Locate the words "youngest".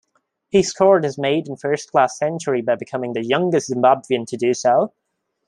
3.23-3.69